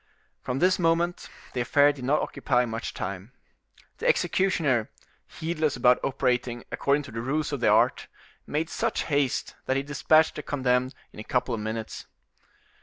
From 0.41 0.57
this 0.57 0.79
moment 0.79 1.29
the 1.53 1.61
affair 1.61 1.93
did 1.93 2.03
not 2.03 2.23
occupy 2.23 2.65
much 2.65 2.95
time. 2.95 3.33
The 3.99 4.07
executioner, 4.07 4.89
heedless 5.27 5.75
about 5.75 6.03
operating 6.03 6.63
according 6.71 7.03
to 7.03 7.11
the 7.11 7.21
rules 7.21 7.51
of 7.53 7.59
the 7.59 7.67
art, 7.69 8.07
made 8.47 8.71
such 8.71 9.03
haste 9.03 9.53
that 9.67 9.77
he 9.77 9.83
dispatched 9.83 10.33
the 10.33 10.41
condemned 10.41 10.95
in 11.13 11.19
a 11.19 11.23
couple 11.23 11.53
of 11.53 11.61
minutes. 11.61 12.07